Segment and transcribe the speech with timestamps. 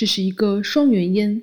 [0.00, 1.42] 这是一个双元音，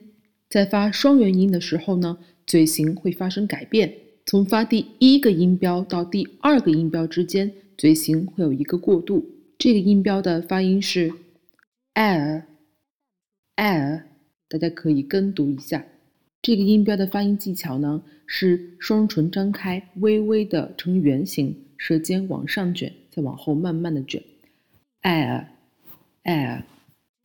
[0.50, 3.94] 在发双元音的时候呢，嘴型会发生改变。
[4.26, 9.24] 从发第一个音标到第二个音标之间，嘴型会有一个过渡。
[9.60, 11.14] 这个音标的发音是
[11.94, 12.46] air
[13.58, 14.02] air，
[14.50, 15.86] 大家可以跟读一下。
[16.42, 24.24] 这个音标的发音技巧呢，是双唇张开，微微的呈圆形，舌尖往上卷，再往后慢慢的卷。
[25.04, 25.46] air
[26.24, 26.64] air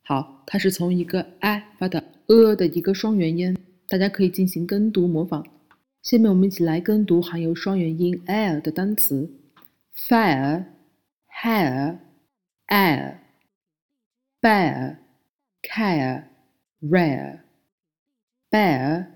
[0.05, 3.57] 好，它是从一个 i 发的 a 的一个双元音，
[3.89, 5.47] 大家可以进行跟读模仿。
[6.03, 9.31] 下面我们一起来跟读含有双元音 l 的单词
[9.95, 10.65] ：fire、
[11.43, 11.99] hair、
[12.69, 13.17] air、
[14.41, 14.97] bear、
[15.63, 16.25] care、
[16.81, 17.41] rare。
[18.53, 19.09] bear,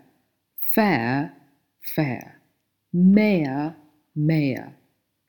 [0.57, 1.31] fair,
[1.81, 2.41] fair,
[2.91, 3.75] mayor,
[4.15, 4.71] mayor,